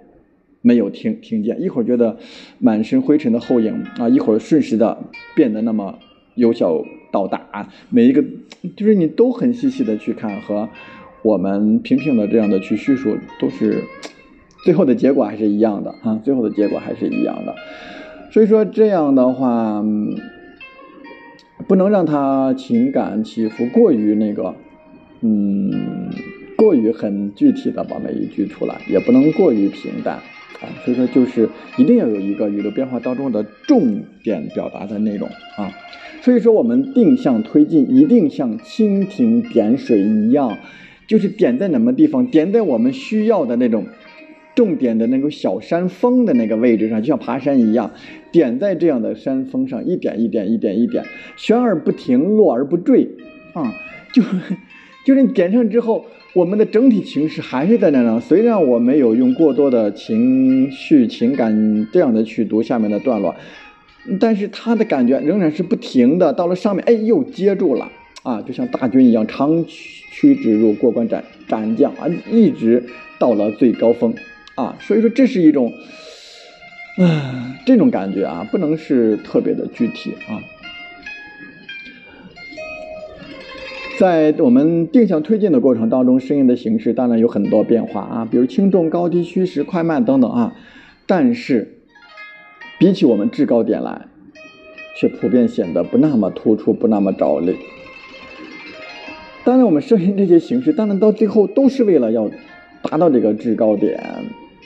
[0.62, 1.62] 没有听听见。
[1.62, 2.18] 一会儿觉得
[2.60, 4.98] 满身灰尘的后影啊，一会儿瞬时的
[5.36, 6.00] 变得那么
[6.36, 8.24] 由小到大，每一个
[8.78, 10.70] 就是你都很细细的去看，和
[11.26, 13.84] 我们平平的这样的去叙述，都是
[14.64, 17.56] 最后的结果还是一样的啊，最后的结果还是一样的。
[18.32, 19.84] 所以说这样的话。
[21.68, 24.54] 不能让他情感起伏过于那个，
[25.22, 25.72] 嗯，
[26.56, 30.70] 过于很具体的把每一句出来，也不能过于平淡啊。
[30.84, 35.72] 所以说，就是一定要有一个语流变化当中的重点表达的内容啊。
[36.22, 40.58] 所以说，我们定向推进一定像蜻蜓点水一样，
[41.08, 43.86] 就是点在哪么地方，点在我们需要的那种
[44.56, 47.92] 重点的那种小山峰的那个位置上，就像爬山一样，
[48.32, 51.04] 点在这样的山峰上，一点一点，一点一点，
[51.36, 53.10] 悬而不停，落而不坠
[53.54, 53.74] 啊，
[54.14, 54.24] 就
[55.06, 58.20] 就是点上之后，我们的整体情绪还是在那呢。
[58.20, 63.36] 虽然我没有用过多的情绪、情感这样的去读下面的段落。
[64.20, 67.92] 但是他的感觉仍然是不停的，到了上面，哎，又接住了
[68.22, 70.05] 啊，就像大军一样，长驱
[70.36, 72.84] 直入，过关斩斩将啊，一直
[73.20, 74.14] 到了最高峰
[74.56, 75.74] 啊，所以说这是一种，
[76.98, 80.40] 啊，这种感觉啊，不能是特别的具体啊。
[84.00, 90.56] 在我们定向推进的过程当中，声音的形式当然有很多变化啊，比如轻重、高低、虚实、快慢等等啊，
[91.06, 91.72] 但是。
[92.78, 94.02] 比起我们制高点来，
[94.98, 97.56] 却普遍显得不那么突出，不那么着力。
[99.46, 102.30] 当然，我们声音这些形式，当然到最后都是为了要
[102.82, 104.00] 达到这个制高点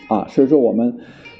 [0.08, 0.26] 啊。
[0.30, 0.96] 所以说，我们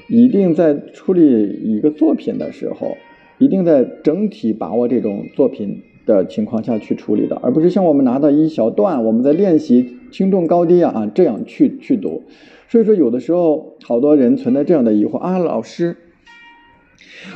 [0.08, 2.98] 一定在处理一个作品的时候，
[3.38, 12.22] 一定在整体把握这种作品的情况下去处理的，而不是像我们拿到一小段，我们在练习轻重高低啊啊这样去去读。
[12.68, 15.96] 所以说，有的时候好多人存在这样的疑惑啊，老师。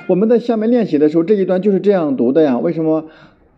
[0.06, 2.58] 我们在下面练习的时候，这一段就是这样读的呀？
[2.58, 3.06] 为什么，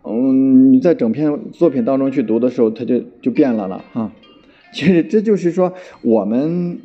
[0.08, 4.12] 嗯，你在整篇作品当中去读的时候，它就就变了了啊？
[4.72, 6.78] 其实这就是说我们。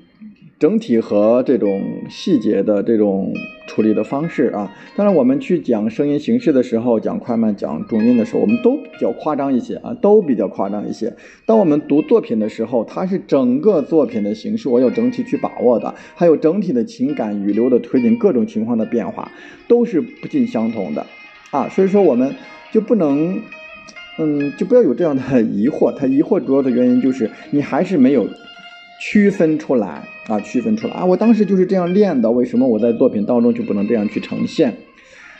[0.61, 3.33] 整体和这种细节的这种
[3.65, 11.11] 处理的方式啊，当然我们去讲声音形式的时候，讲快慢、讲重音的时候，我们都比较夸张一些啊，都比较夸张一些。
[11.47, 19.31] 当我们读作品的时候，它是整个作品的形式，我有整体去把握的，还有整体的情感语流的推进，各种情况的变化
[19.67, 21.03] 都是不尽相同的
[21.49, 22.35] 啊，所以说我们
[22.71, 23.41] 就不能，
[24.17, 25.91] 嗯，就不要有这样的疑惑。
[25.95, 28.27] 他疑惑主要的原因就是你还是没有。
[29.03, 31.03] 区分出来啊，区分出来啊！
[31.03, 34.77] 我当时就是这样练的，为什么我在作品当中就不能这样去呈现？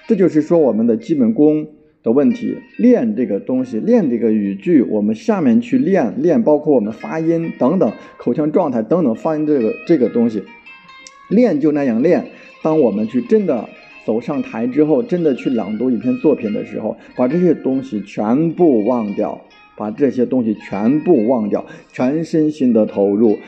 [0.07, 1.67] 这就是说我们的基本功
[2.01, 2.57] 的问题。
[2.79, 10.41] 练这个东西，练这个语句，我们下面去练练，包括我们发音等等，口腔状态等等，发音这个这个东西，
[11.29, 12.31] 练就那样练。
[12.63, 13.69] 当我们去真的
[14.05, 19.39] 走上台之后，真的去朗读一篇作品的时候，把这些东西全部忘掉。
[19.77, 23.39] 把这些东西全部忘掉，全身心的投入，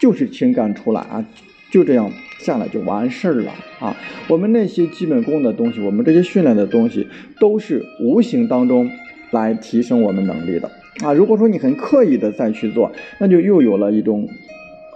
[0.00, 1.22] 就是情感出来啊，
[1.70, 3.94] 就这样下来就完事儿了啊。
[4.26, 7.06] 我们那些基本功的东西，我们这些训练的东西，
[7.38, 8.88] 都是无形当中
[9.32, 10.70] 来提升我们能力的
[11.04, 11.12] 啊。
[11.12, 14.26] 如果说你很刻意的再去做，那就又有了一种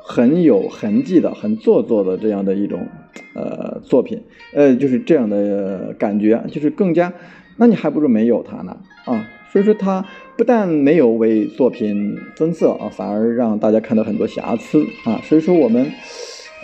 [0.03, 2.87] 很有痕迹的、很做作的这样的一种
[3.35, 4.23] 呃作品，
[4.55, 7.13] 呃，就是这样的感觉，就是更加，
[7.57, 9.29] 那你还不如没有它呢啊。
[9.53, 10.05] 所以说它。
[10.37, 15.21] 不但没有为作品增色啊，反而让大家看到很多瑕疵啊。
[15.23, 15.93] 所以说我们，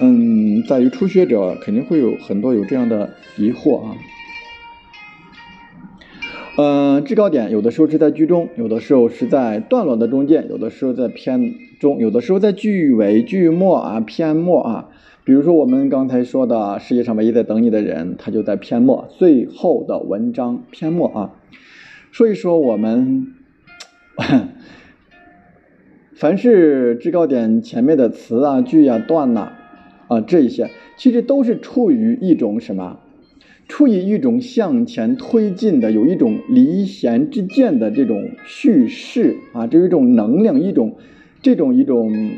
[0.01, 3.95] 嗯，在于初学者肯定会有很多有这样的疑惑啊。
[6.57, 14.89] 嗯，制高点有的时候是在句中，有的时候是在段落的中间，有的时候在篇中，有的时候在句尾、句末啊、篇末啊。
[15.27, 21.33] 比如说我们刚才说的世界上唯一在等你的人，他就在篇末最后的文章篇末啊。
[22.13, 23.35] 所以说我们。
[26.15, 29.53] 凡是制高点前面的词啊、句啊、段呐，
[30.09, 33.01] 啊这一些，其实都是处于一种什么？
[33.69, 40.97] 处于一种向前推进的，有一种离弦之箭的这种叙事啊，这有一种能量，一种
[41.43, 42.31] 这种一种，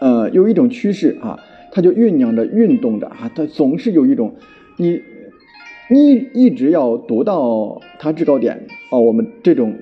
[0.00, 1.38] 呃，有一种趋势啊，
[1.74, 4.36] 它就酝酿着、运动着啊，它总是有一种，
[4.78, 5.02] 你
[5.90, 9.74] 你一直要读到它制高点啊，我们这种。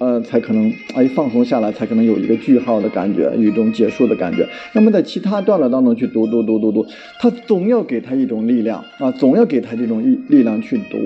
[0.00, 4.48] 呃，才可能哎，放松下来，才可能有一个句号的感觉，有一种结束的感觉。
[4.72, 6.86] 那么在其他段落当中去读读读读读，
[7.18, 10.96] 他总要给他一种力量啊，总要给他这种力力量去读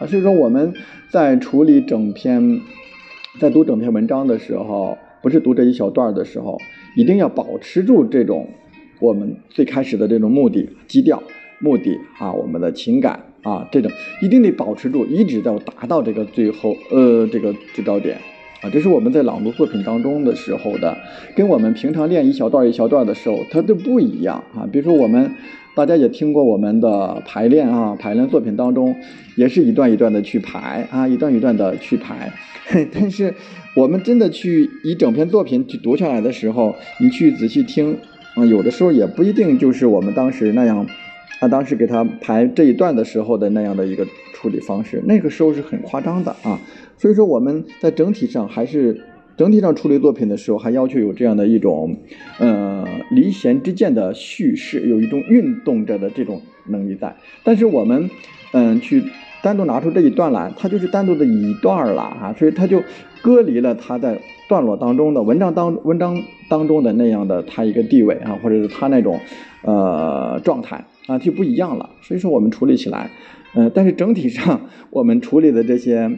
[0.00, 0.06] 啊。
[0.08, 0.72] 所以说我们
[1.10, 2.60] 在处理整篇，
[3.38, 6.58] 在读整篇文章的时候，不是读这一小段的时候，
[6.96, 8.48] 一定要保持住这种
[9.00, 11.22] 我们最开始的这种目的基调、
[11.58, 13.90] 目的啊，我们的情感啊，这种
[14.22, 18.16] 一定得保持住，一直到达到这个最后呃这个最高点。
[18.62, 20.94] 啊，这是我们在朗读作品当中的时候的，
[21.34, 24.68] 跟我们平常练一小段一小段的时候，它都不一样啊。
[24.70, 25.34] 比如说我们，
[25.74, 28.94] 大家也听过我们的排练啊，排练作品当中
[29.34, 32.30] 也是一段一段的去排啊，一段一段的去排。
[32.92, 33.34] 但是
[33.74, 37.96] 我们真的去一整篇作品去读下来的时候，你去仔细听，
[38.46, 40.86] 有的时候也不一定就是我们当时那样，
[41.40, 46.60] 他，当时给他排这一段的时候的那样的一个处理方式，那个时候是很夸张的啊。
[46.96, 49.00] 所以说我们在整体上还是。
[49.36, 51.96] 整体上处理作品的时候，还要求有这样的一种，
[52.38, 57.16] 呃，离弦之间的叙事，有一种运动着的这种能力在。
[57.42, 58.10] 但是我们，
[58.52, 59.02] 嗯，去
[59.40, 62.82] 单独拿出这一段来，它就是单独的一段了啊，所以它就
[63.22, 64.20] 隔离了它在
[64.50, 69.20] 段落当中的文章当文章当中的那样的它一个地位啊，或者是它那种
[69.62, 71.90] 呃状态啊，就不一样了。
[72.02, 73.12] 所以说我们处理起来，
[73.54, 76.10] 嗯，但是整体上我们处理的这些，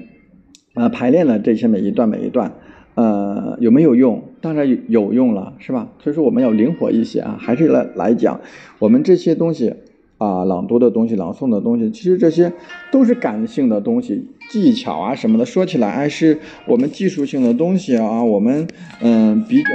[0.75, 2.51] 呃，排练了这些每一段每一段。
[2.95, 4.23] 呃，有没有用？
[4.41, 5.89] 当然有用了，是吧？
[5.99, 8.41] 所以说我们要灵活一些啊，还是来来讲，
[8.79, 9.75] 我们这些东西
[10.23, 12.53] 啊，朗读的东西、朗诵的东西，其实这些
[12.93, 18.69] 都是感性的东西，技巧啊什么的，说起来还是我们技术性的东西啊，我们
[19.01, 19.69] 嗯比较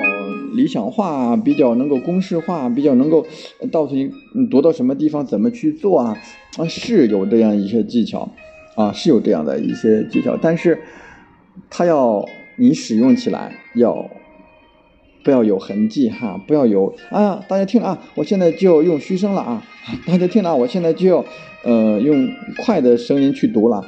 [0.55, 3.25] 理想化，比较能够公式化，比较能够
[3.71, 4.09] 告诉你
[4.49, 6.17] 读到什么地方怎么去做啊
[6.57, 8.29] 啊，是有这样一些技巧
[8.75, 10.79] 啊，是有这样的一些技巧，但是
[11.69, 12.25] 它要。
[12.59, 14.09] 你使用起来要
[15.27, 16.41] 不要有痕迹哈？
[16.47, 17.43] 不要有啊！
[17.49, 19.61] 大家听啊，我现在就要用虚声了啊！
[20.07, 21.25] 大家听啊，我现在就要
[21.65, 22.29] 呃用
[22.63, 23.85] 快的声音去读了，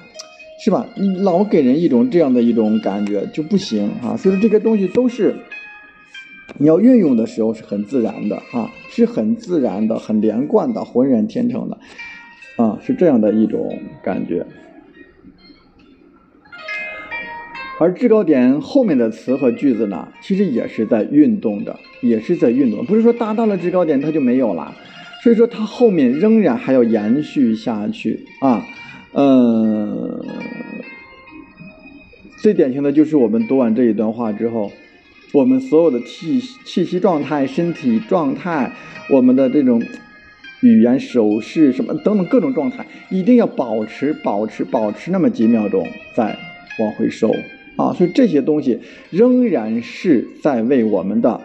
[0.61, 0.85] 是吧？
[0.97, 4.17] 你老给人一种这样的一种感觉就不行啊！
[4.17, 5.33] 所以说这些东西都是
[6.57, 11.77] 你要运用的时候是很自然的啊，是很自然的、很连贯的、浑然天成的
[12.57, 14.45] 啊，是这样的一种感觉。
[17.81, 24.75] 而制高点后面的词和句子呢，其实也是在运动的，也是在运动，不是说达到了制高点它就没有了，
[25.23, 28.65] 所以说它后面仍然还要延续下去啊，
[29.13, 30.19] 嗯，
[32.41, 34.69] 最典型的就是我们读完这一段话之后，
[35.31, 38.73] 我们所有的气气息状态、身体状态，
[39.09, 39.81] 我们的这种
[40.61, 46.37] 语言手势什么等等各种状态，一定要保持、保持、保持那么几秒钟，再
[46.79, 47.33] 往回收。
[47.79, 51.39] 啊，所以这些东西仍然是在为我们的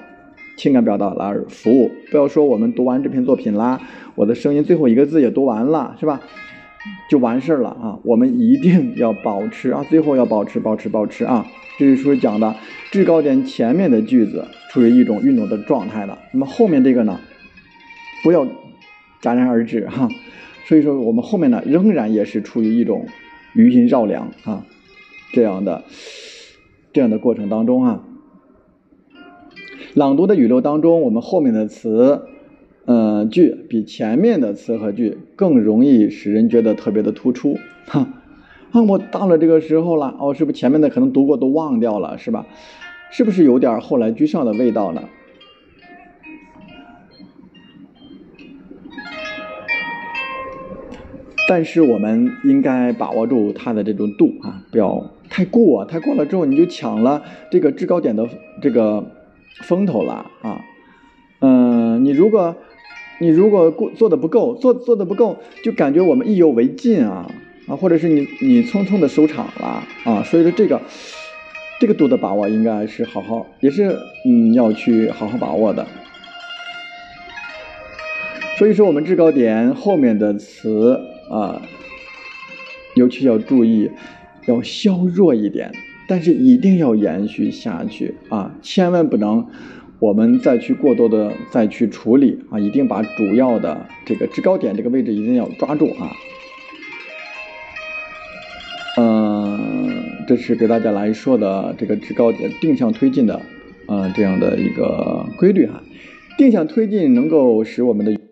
[0.57, 1.93] 情感表达而服务。
[2.11, 3.81] 不要说我们读完这篇作品啦，
[4.17, 6.21] 我的声音最后一个字也读完了，是吧？
[7.09, 7.99] 就完事儿了啊！
[8.03, 11.47] 我们一定要保持啊，最后要保持、保持、保持啊！
[11.79, 12.55] 这是说讲的
[12.91, 17.21] 制高点前面的句子处于一种运动的状态的，那么后面这个呢，
[18.25, 18.45] 不要
[19.23, 20.09] 戛然而止哈。
[20.67, 23.07] 所以说我们后面呢，仍然也是处于一种
[23.55, 24.67] 余音绕梁啊。
[25.35, 25.83] 这样的
[26.93, 28.05] 这样的过程当中啊，
[29.95, 32.23] 朗读的语流当中，我们后面的词，
[32.85, 37.59] 嗯，句比前面的词和句更容易使人觉得特别的突出。
[37.87, 38.07] 哈，
[38.71, 42.47] 啊，我到了这个时候了，哦，是不是前面的可能读过都忘掉了，是吧？
[43.11, 45.03] 是不是有点后来居上的味道呢？
[51.47, 55.11] 但是我们应该把握住它的这种度啊，不要。
[55.35, 58.25] 太过，太过了之后，你就抢了这个制高点的
[58.63, 59.05] 这个
[59.65, 60.65] 风头了啊！
[61.41, 62.55] 嗯，你如果
[63.19, 67.29] 你如果过做的不够，做做的不够，就感觉我们意犹未尽啊
[67.67, 70.81] 啊，或者是你你匆匆的收场了啊，所以说这个
[71.81, 75.85] 这个度的把握应该是好好，也是嗯要去好好把握的。
[78.57, 81.61] 所以说我们制高点后面的词啊，
[82.95, 83.91] 尤其要注意。
[84.47, 85.73] 要削弱一点，
[86.07, 88.55] 但是一定要延续下去啊！
[88.63, 89.47] 千万不能，
[89.99, 92.59] 我们再去过多的再去处理啊！
[92.59, 96.13] 一定把主要的这个制高点这个位置一定要抓住啊！
[98.97, 103.41] 嗯，这是给大家来说的这个制高点定向推进的，
[103.89, 105.83] 嗯，这样的一个规律哈。
[106.37, 108.24] 定向推进能够使我们的。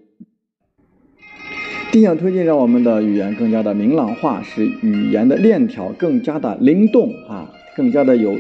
[1.93, 8.39] 定向推进让我们的语言更加的明朗化，使语言的链条更加的灵动啊，更加的有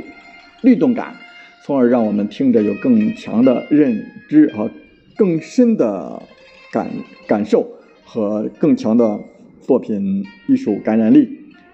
[0.62, 1.14] 律动感，
[1.62, 4.70] 从而让我们听着有更强的认知和
[5.18, 6.22] 更深的
[6.72, 6.88] 感
[7.26, 7.68] 感受
[8.06, 9.20] 和更强的
[9.60, 11.28] 作品艺术感染力，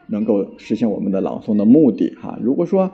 [0.09, 2.37] 能够实现我们的朗诵的目的哈。
[2.43, 2.91] 如果说，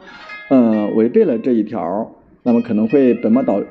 [0.51, 3.63] 嗯，违背了这一条，那么可能会本末倒。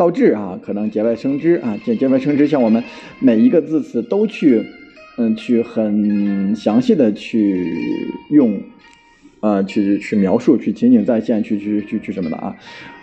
[0.00, 2.82] 倒置啊，可能节外生枝啊，节节外生枝，像我们
[3.18, 4.64] 每一个字词都去，
[5.18, 7.76] 嗯，去很详细的去
[8.30, 8.58] 用，
[9.40, 12.56] 呃，去去描述，去情景再现，去去去去什么的啊，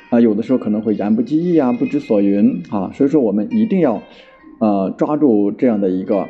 [0.09, 4.01] 啊，有的时候可能会言不及义啊，不知所云啊，所以说我们一定要
[4.57, 6.27] 呃抓住这样的一个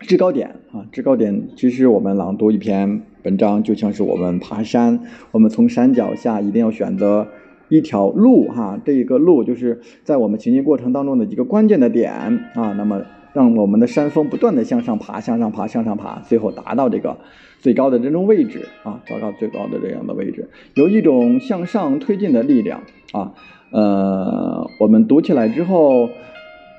[0.00, 1.48] 制高点啊，制高点。
[1.56, 7.28] 其实我们朗读一篇文章，就像是我们爬山，我们从山脚下一定要选择
[7.68, 12.12] 一条路哈，这一个路就是在我们前进过程当中的一个关键的点
[12.54, 13.02] 啊，那么。
[13.34, 17.18] 让我们的山峰不断的向上爬，向上爬，向上爬，最后达到这个
[17.58, 23.34] 最高的这种位置啊，达到最高的这样的位置，有一种向上推进的力量啊。
[23.72, 26.08] 呃，我们读起来之后，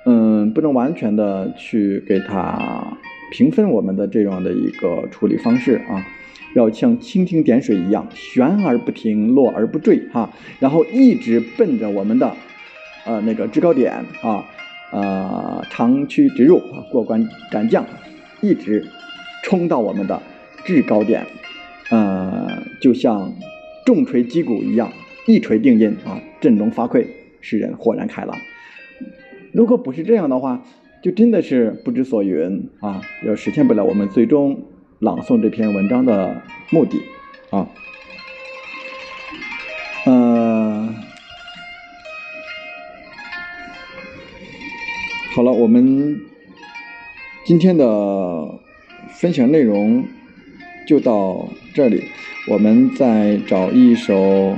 [0.06, 2.98] 嗯，不能完全的去给它
[3.34, 6.08] 评分我们的这样的一个处理方式啊，
[6.56, 12.36] 要像蜻蜓点水一样，悬而不停，落而不坠哈，然后一直奔着我们的
[13.06, 14.43] 呃那个制高点啊。
[14.91, 17.86] 呃，长驱直入啊，过关斩将，
[18.39, 18.86] 一直
[19.43, 20.22] 冲到我们的
[20.64, 21.26] 制高点，
[21.89, 22.47] 呃，
[22.80, 23.34] 就像
[23.86, 24.89] 重锤击鼓一样，
[25.28, 27.06] 一锤定音啊，振聋发聩，
[27.41, 28.38] 使人豁然开朗。
[29.51, 30.64] 如果不是这样的话，
[31.01, 34.64] 就真的是不知所云啊，要实现不了我们最终
[35.00, 37.02] 朗诵这篇文章的目的
[37.50, 37.68] 啊。
[40.06, 40.96] 嗯
[45.36, 46.22] 好了，我们
[47.43, 47.86] 今天的
[49.10, 50.06] 分享内容
[50.88, 52.04] 就到这里。
[52.48, 54.56] 我们再找一首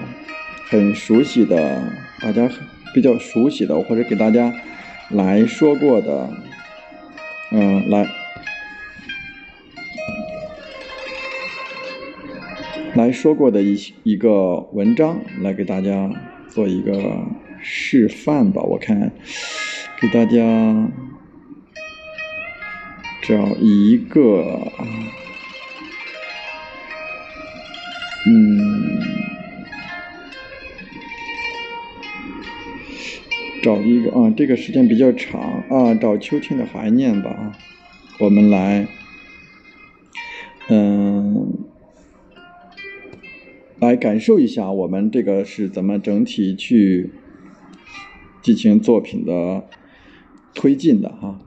[0.70, 1.82] 很熟悉的、
[2.22, 2.48] 大家
[2.94, 4.54] 比较熟悉的，或者给大家
[5.10, 6.30] 来说过的，
[7.52, 8.06] 嗯，来
[12.98, 16.12] 来说过的一一个文章，来给大家
[16.50, 17.24] 做一个
[17.62, 18.62] 示范吧。
[18.64, 19.12] 我看。
[20.00, 20.91] 给大家
[23.24, 24.72] 找一个，
[28.28, 29.02] 嗯，
[33.64, 37.58] 找一个啊，这个时间比较长啊，找秋天的怀念吧啊，
[38.20, 38.86] 我们来，
[43.98, 47.12] 感受一下我们这个是怎么整体去
[48.41, 49.64] 进行作品的。
[50.60, 51.39] 推进的哈，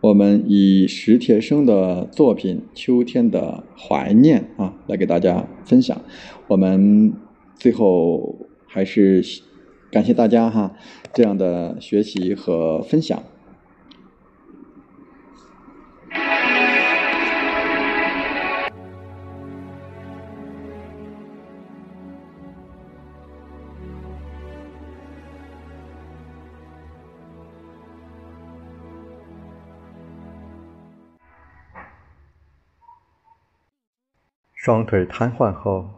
[0.00, 6.00] 我们以史铁生的作品《秋天的怀念》啊来给大家分享。
[6.46, 7.12] 我们
[7.56, 9.24] 最后还是
[9.90, 10.76] 感谢大家哈
[11.12, 13.20] 这样的学习和分享。
[34.58, 35.88] 双腿瘫痪后，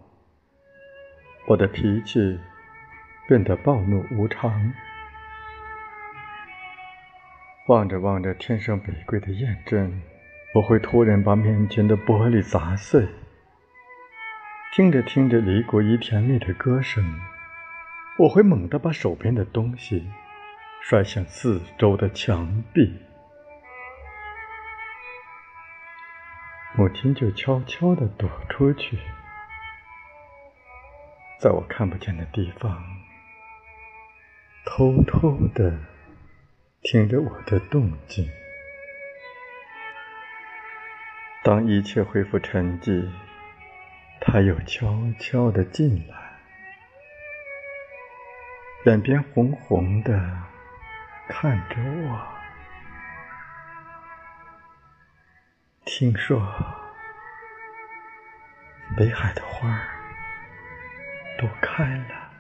[1.47, 2.39] 我的脾气
[3.27, 4.71] 变得暴怒无常。
[7.69, 10.03] 望着望着天上北归的雁阵，
[10.55, 13.07] 我会突然把面前的玻璃砸碎；
[14.75, 17.19] 听着听着李谷一甜蜜的歌声，
[18.19, 20.11] 我会猛地把手边的东西
[20.83, 22.95] 摔向四周的墙壁。
[26.77, 28.97] 母亲就悄悄地躲出去，
[31.39, 32.81] 在我看不见的地方，
[34.65, 35.79] 偷偷地
[36.83, 38.31] 听着我的动静。
[41.43, 43.11] 当一切恢复沉寂，
[44.21, 46.39] 他又悄悄地进来，
[48.87, 50.13] 眼边红红的
[51.29, 51.77] 看着
[52.09, 52.40] 我。
[55.87, 56.41] 听说
[58.97, 59.89] 北海的花儿
[61.39, 62.31] 都开了，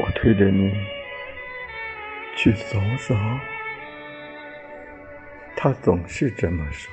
[0.00, 0.74] 我推着你
[2.36, 3.14] 去走走。
[5.56, 6.92] 他总是这么说。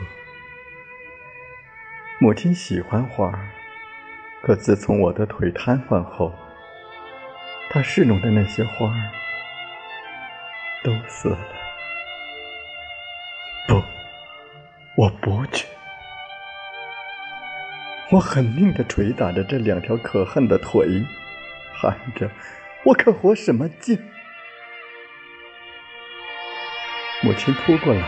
[2.19, 3.31] 母亲喜欢花，
[4.43, 6.33] 可自从我的腿瘫痪后，
[7.71, 9.11] 她侍弄的那些花儿
[10.83, 11.56] 都死了。
[14.97, 15.67] 我不去，
[18.09, 20.87] 我狠命的捶打着这两条可恨的腿，
[21.75, 22.31] 喊着
[22.83, 23.95] ：“我可活什么劲？”
[27.21, 28.01] 母亲扑过来，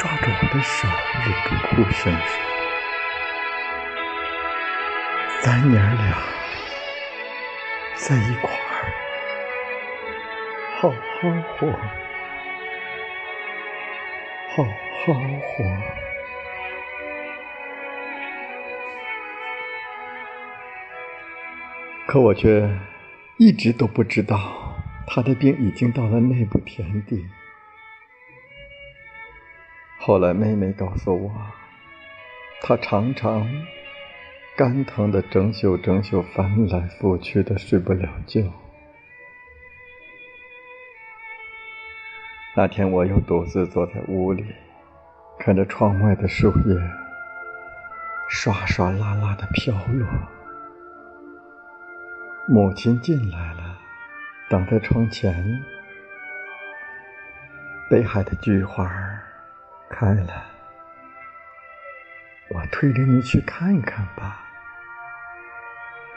[0.00, 2.42] 抓住我的手，忍住哭声说
[5.40, 6.18] ：“咱娘俩
[7.94, 8.92] 在一块儿，
[10.80, 10.96] 好好
[11.56, 11.78] 活。”
[14.54, 15.64] 好好活，
[22.06, 22.68] 可我却
[23.38, 24.76] 一直都不知道
[25.06, 27.24] 他的病已经到了内部田地。
[29.96, 31.32] 后来妹妹告诉我，
[32.60, 33.48] 他常常
[34.54, 38.61] 肝疼的整宿整宿翻来覆去的睡不了觉。
[42.54, 44.44] 那天我又独自坐在屋里，
[45.38, 46.78] 看着窗外的树叶
[48.28, 50.06] 刷刷啦啦的飘落。
[52.46, 53.78] 母亲进来了，
[54.50, 55.62] 挡在窗前。
[57.88, 58.86] 北海的菊花
[59.88, 60.44] 开了，
[62.50, 64.44] 我推着你去看看吧。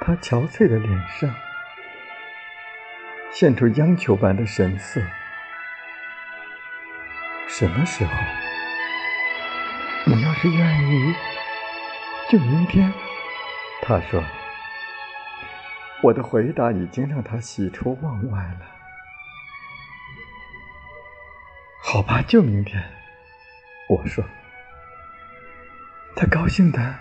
[0.01, 1.33] 她憔悴的脸上
[3.31, 5.01] 现出央求般的神色。
[7.57, 8.11] 什么时候？
[10.07, 11.15] 你要是愿意，
[12.29, 12.91] 就明天。
[13.81, 14.21] 他说。
[16.03, 18.65] 我的回答已经让他喜出望外了。
[21.81, 22.83] 好吧，就明天。
[23.87, 24.25] 我说。
[26.13, 26.95] 他高兴的，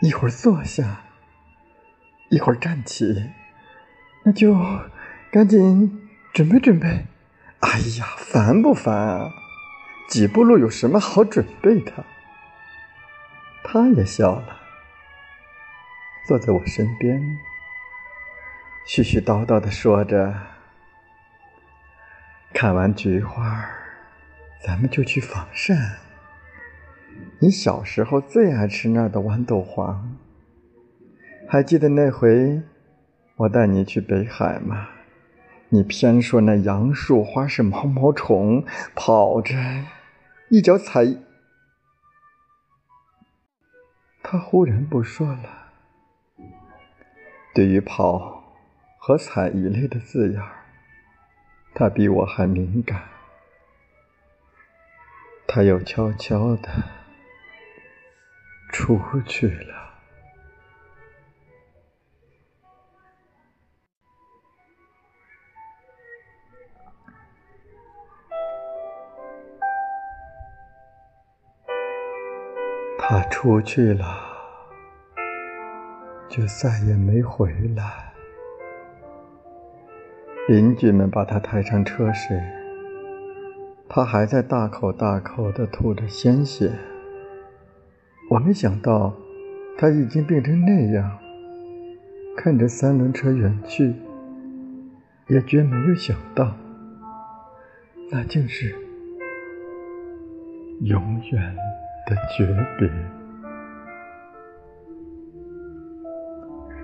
[0.00, 1.02] 一会儿坐下，
[2.30, 3.30] 一会儿站起，
[4.22, 4.56] 那就
[5.30, 7.04] 赶紧准备准备。
[7.60, 9.34] 哎呀，烦不烦啊？
[10.08, 12.04] 几步路有什么好准备的？
[13.62, 14.60] 他也笑了，
[16.26, 17.38] 坐在我身边。
[18.86, 20.34] 絮絮叨叨的说着，
[22.52, 23.70] 看完菊花，
[24.64, 25.98] 咱们就去仿膳。
[27.38, 30.16] 你小时候最爱吃那儿的豌豆黄，
[31.46, 32.62] 还记得那回
[33.36, 34.88] 我带你去北海吗？
[35.70, 38.64] 你偏说那杨树花是毛毛虫，
[38.94, 39.54] 跑着
[40.50, 41.06] 一脚踩。
[44.22, 45.72] 他忽然不说了。
[47.54, 48.38] 对于跑。
[49.02, 50.66] 和踩一类的字眼儿，
[51.74, 53.08] 他比我还敏感。
[55.48, 56.68] 他又悄悄的
[58.70, 59.79] 出去了。
[73.10, 74.06] 他出去了，
[76.28, 78.12] 就再也没回来。
[80.46, 82.40] 邻居们把他抬上车时，
[83.88, 86.70] 他还在大口大口的吐着鲜血。
[88.30, 89.12] 我没想到
[89.76, 91.18] 他已经病成那样，
[92.36, 93.92] 看着三轮车远去，
[95.26, 96.54] 也绝没有想到，
[98.12, 98.72] 那竟是
[100.82, 101.56] 永远
[102.10, 102.44] 的诀
[102.78, 102.90] 别。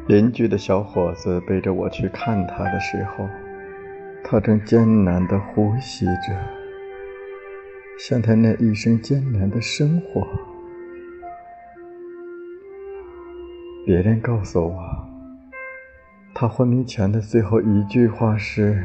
[0.06, 3.28] 邻居的小伙子背着我去看他的时候。
[4.28, 6.36] 他正艰难地呼吸着，
[7.96, 10.26] 像他那一生艰难的生活。
[13.84, 14.82] 别人告诉我，
[16.34, 18.82] 他昏迷前的最后一句话是：“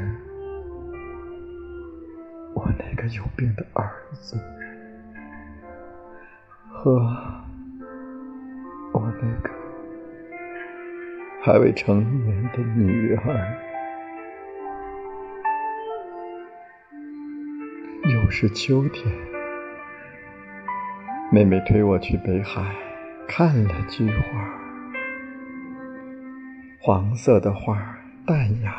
[2.53, 4.37] 我那个有病的儿子
[6.83, 6.93] 和
[8.91, 9.51] 我那个
[11.43, 13.55] 还未成年的女儿。”
[18.11, 19.13] 又是秋天，
[21.31, 22.73] 妹妹推我去北海
[23.27, 24.23] 看了菊花。
[26.79, 27.77] 黄色的花
[28.25, 28.73] 淡雅，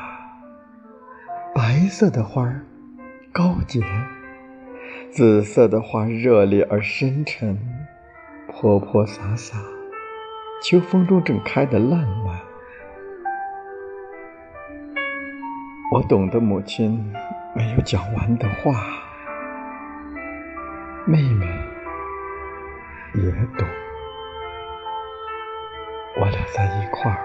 [1.55, 2.53] 白色的花
[3.33, 3.81] 高洁，
[5.13, 7.57] 紫色的花热烈而深沉，
[8.55, 9.57] 泼泼洒洒，
[10.63, 12.41] 秋风中正开得烂漫。
[15.93, 17.13] 我懂得母亲
[17.57, 18.73] 没有讲完的话。
[21.05, 21.47] 妹妹
[23.15, 23.23] 也
[23.59, 23.67] 懂，
[26.21, 27.19] 我俩在一块儿，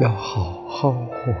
[0.00, 1.32] 要好好活。